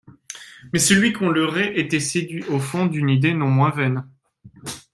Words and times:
Mais 0.73 0.79
celui 0.79 1.13
qu'on 1.13 1.29
leurrait, 1.29 1.79
était 1.79 1.99
séduit 1.99 2.43
au 2.45 2.57
fond 2.59 2.87
d'une 2.87 3.07
idée 3.07 3.35
non 3.35 3.49
moins 3.51 3.69
vaine. 3.69 4.03